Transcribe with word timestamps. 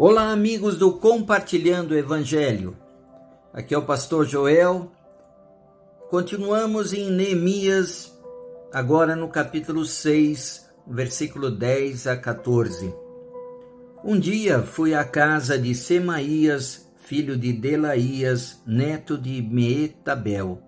Olá, 0.00 0.30
amigos 0.30 0.76
do 0.76 0.92
Compartilhando 0.92 1.90
o 1.90 1.98
Evangelho. 1.98 2.76
Aqui 3.52 3.74
é 3.74 3.78
o 3.78 3.84
pastor 3.84 4.24
Joel. 4.24 4.92
Continuamos 6.08 6.92
em 6.92 7.10
Neemias, 7.10 8.16
agora 8.72 9.16
no 9.16 9.26
capítulo 9.26 9.84
6, 9.84 10.70
versículo 10.86 11.50
10 11.50 12.06
a 12.06 12.16
14. 12.16 12.94
Um 14.04 14.16
dia 14.16 14.62
fui 14.62 14.94
à 14.94 15.02
casa 15.02 15.58
de 15.58 15.74
Semaías, 15.74 16.88
filho 16.98 17.36
de 17.36 17.52
Delaías, 17.52 18.62
neto 18.64 19.18
de 19.18 19.42
Meetabel, 19.42 20.62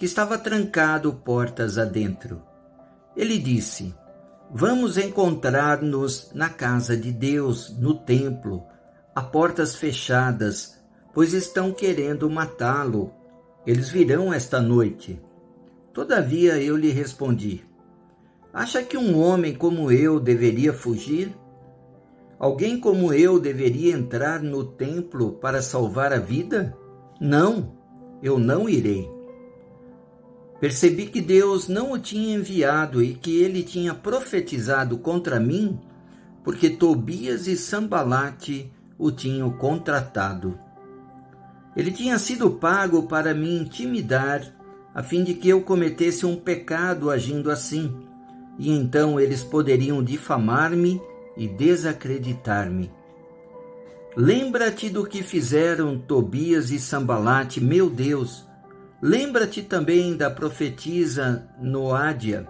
que 0.00 0.04
estava 0.04 0.36
trancado 0.36 1.12
portas 1.12 1.78
adentro. 1.78 2.42
Ele 3.16 3.38
disse: 3.38 3.94
Vamos 4.50 4.96
encontrar-nos 4.96 6.30
na 6.32 6.48
casa 6.48 6.96
de 6.96 7.12
Deus, 7.12 7.76
no 7.78 7.94
templo, 7.94 8.64
a 9.14 9.20
portas 9.20 9.76
fechadas, 9.76 10.78
pois 11.12 11.34
estão 11.34 11.70
querendo 11.70 12.30
matá-lo. 12.30 13.12
Eles 13.66 13.90
virão 13.90 14.32
esta 14.32 14.58
noite. 14.58 15.20
Todavia 15.92 16.58
eu 16.62 16.78
lhe 16.78 16.90
respondi: 16.90 17.62
Acha 18.50 18.82
que 18.82 18.96
um 18.96 19.18
homem 19.18 19.54
como 19.54 19.92
eu 19.92 20.18
deveria 20.18 20.72
fugir? 20.72 21.36
Alguém 22.38 22.80
como 22.80 23.12
eu 23.12 23.38
deveria 23.38 23.94
entrar 23.94 24.42
no 24.42 24.64
templo 24.64 25.32
para 25.32 25.60
salvar 25.60 26.10
a 26.12 26.18
vida? 26.18 26.74
Não, 27.20 27.76
eu 28.22 28.38
não 28.38 28.66
irei. 28.66 29.17
Percebi 30.60 31.06
que 31.06 31.20
Deus 31.20 31.68
não 31.68 31.92
o 31.92 31.98
tinha 31.98 32.36
enviado 32.36 33.02
e 33.02 33.14
que 33.14 33.40
ele 33.42 33.62
tinha 33.62 33.94
profetizado 33.94 34.98
contra 34.98 35.38
mim, 35.38 35.78
porque 36.42 36.68
Tobias 36.70 37.46
e 37.46 37.56
Sambalate 37.56 38.72
o 38.98 39.12
tinham 39.12 39.50
contratado. 39.50 40.58
Ele 41.76 41.92
tinha 41.92 42.18
sido 42.18 42.50
pago 42.50 43.04
para 43.04 43.32
me 43.32 43.56
intimidar, 43.56 44.42
a 44.92 45.00
fim 45.00 45.22
de 45.22 45.34
que 45.34 45.48
eu 45.48 45.62
cometesse 45.62 46.26
um 46.26 46.34
pecado 46.34 47.08
agindo 47.08 47.52
assim, 47.52 47.94
e 48.58 48.72
então 48.72 49.20
eles 49.20 49.44
poderiam 49.44 50.02
difamar-me 50.02 51.00
e 51.36 51.46
desacreditar-me. 51.46 52.90
Lembra-te 54.16 54.90
do 54.90 55.06
que 55.06 55.22
fizeram 55.22 55.96
Tobias 55.96 56.72
e 56.72 56.80
Sambalate, 56.80 57.60
meu 57.60 57.88
Deus, 57.88 58.47
Lembra-te 59.00 59.62
também 59.62 60.16
da 60.16 60.28
profetisa 60.28 61.48
Noádia 61.60 62.48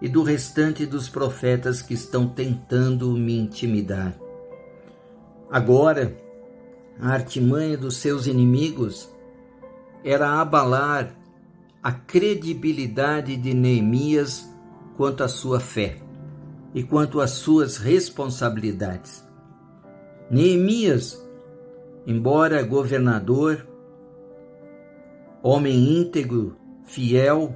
e 0.00 0.08
do 0.08 0.22
restante 0.22 0.86
dos 0.86 1.08
profetas 1.08 1.82
que 1.82 1.92
estão 1.92 2.26
tentando 2.26 3.12
me 3.12 3.38
intimidar. 3.38 4.14
Agora, 5.50 6.16
a 6.98 7.10
artimanha 7.10 7.76
dos 7.76 7.98
seus 7.98 8.26
inimigos 8.26 9.08
era 10.02 10.40
abalar 10.40 11.14
a 11.82 11.92
credibilidade 11.92 13.36
de 13.36 13.52
Neemias 13.52 14.48
quanto 14.96 15.22
à 15.22 15.28
sua 15.28 15.60
fé 15.60 15.98
e 16.74 16.82
quanto 16.82 17.20
às 17.20 17.32
suas 17.32 17.76
responsabilidades. 17.76 19.22
Neemias, 20.30 21.22
embora 22.06 22.62
governador, 22.62 23.66
homem 25.42 25.98
íntegro, 25.98 26.56
fiel, 26.84 27.54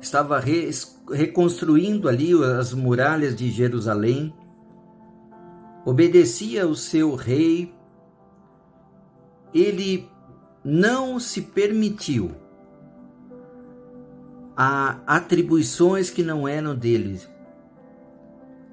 estava 0.00 0.38
re 0.38 0.70
reconstruindo 1.10 2.08
ali 2.08 2.32
as 2.44 2.72
muralhas 2.74 3.34
de 3.34 3.50
Jerusalém, 3.50 4.32
obedecia 5.84 6.64
ao 6.64 6.74
seu 6.74 7.14
rei, 7.14 7.74
ele 9.54 10.08
não 10.62 11.18
se 11.18 11.40
permitiu 11.40 12.30
a 14.54 15.00
atribuições 15.06 16.10
que 16.10 16.22
não 16.22 16.46
eram 16.46 16.76
dele, 16.76 17.20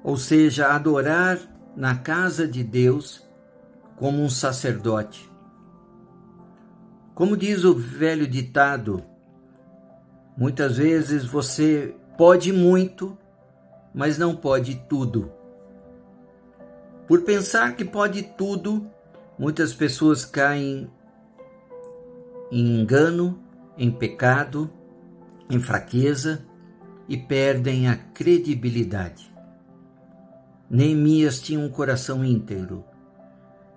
ou 0.04 0.16
seja, 0.16 0.74
adorar 0.74 1.38
na 1.74 1.96
casa 1.96 2.46
de 2.46 2.62
Deus 2.62 3.26
como 3.96 4.22
um 4.22 4.28
sacerdote. 4.28 5.30
Como 7.16 7.34
diz 7.34 7.64
o 7.64 7.74
velho 7.74 8.28
ditado, 8.28 9.02
muitas 10.36 10.76
vezes 10.76 11.24
você 11.24 11.96
pode 12.18 12.52
muito, 12.52 13.16
mas 13.94 14.18
não 14.18 14.36
pode 14.36 14.74
tudo. 14.86 15.32
Por 17.08 17.22
pensar 17.22 17.74
que 17.74 17.86
pode 17.86 18.22
tudo, 18.22 18.86
muitas 19.38 19.72
pessoas 19.72 20.26
caem 20.26 20.90
em 22.52 22.82
engano, 22.82 23.42
em 23.78 23.90
pecado, 23.90 24.70
em 25.48 25.58
fraqueza 25.58 26.44
e 27.08 27.16
perdem 27.16 27.88
a 27.88 27.96
credibilidade. 27.96 29.34
Neemias 30.68 31.40
tinha 31.40 31.60
um 31.60 31.70
coração 31.70 32.22
íntegro 32.22 32.84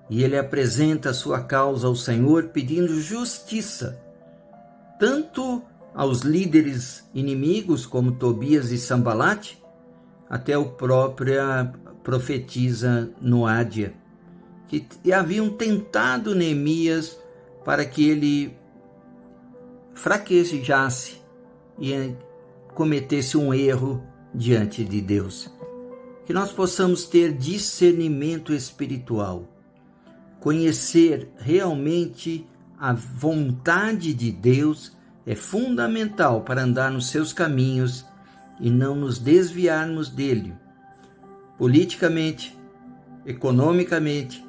e 0.10 0.24
ele 0.24 0.38
apresenta 0.38 1.14
sua 1.14 1.42
causa 1.42 1.88
ao 1.88 1.96
Senhor 1.96 2.46
pedindo 2.46 3.00
justiça, 3.00 4.02
tanto 5.00 5.62
aos 5.94 6.22
líderes 6.22 7.08
inimigos 7.14 7.86
como 7.86 8.14
Tobias 8.14 8.72
e 8.72 8.78
Sambalate, 8.78 9.62
até 10.30 10.58
o 10.58 10.72
próprio 10.72 11.34
profetisa 12.04 13.12
Noádia, 13.22 13.94
que 14.68 15.12
haviam 15.12 15.50
tentado 15.50 16.34
Neemias 16.34 17.20
para 17.64 17.86
que 17.86 18.10
ele 18.10 18.58
fraquejasse 19.94 21.22
e 21.80 22.16
cometesse 22.74 23.38
um 23.38 23.54
erro 23.54 24.04
diante 24.34 24.84
de 24.84 25.02
Deus. 25.02 25.52
Que 26.26 26.34
nós 26.34 26.52
possamos 26.52 27.06
ter 27.06 27.34
discernimento 27.34 28.54
espiritual 28.54 29.59
Conhecer 30.40 31.30
realmente 31.38 32.46
a 32.78 32.94
vontade 32.94 34.14
de 34.14 34.32
Deus 34.32 34.94
é 35.26 35.36
fundamental 35.36 36.42
para 36.42 36.64
andar 36.64 36.90
nos 36.90 37.10
seus 37.10 37.34
caminhos 37.34 38.06
e 38.60 38.70
não 38.70 38.96
nos 38.96 39.20
desviarmos 39.20 40.10
dele, 40.10 40.54
politicamente, 41.58 42.58
economicamente 43.26 44.46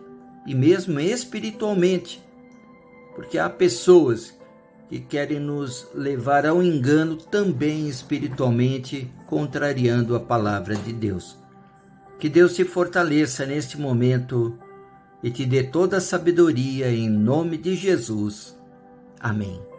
e 0.46 0.54
mesmo 0.54 1.00
espiritualmente, 1.00 2.22
porque 3.14 3.38
há 3.38 3.50
pessoas 3.50 4.38
que 4.88 5.00
querem 5.00 5.38
nos 5.38 5.88
levar 5.94 6.46
ao 6.46 6.62
engano 6.62 7.16
também 7.16 7.88
espiritualmente, 7.88 9.10
contrariando 9.26 10.16
a 10.16 10.20
palavra 10.20 10.74
de 10.74 10.92
Deus. 10.92 11.36
Que 12.18 12.28
Deus 12.28 12.54
te 12.54 12.64
fortaleça 12.64 13.46
neste 13.46 13.78
momento 13.78 14.58
e 15.22 15.30
te 15.30 15.44
dê 15.44 15.62
toda 15.62 15.98
a 15.98 16.00
sabedoria 16.00 16.90
em 16.90 17.08
nome 17.08 17.56
de 17.56 17.74
Jesus. 17.74 18.58
Amém. 19.18 19.69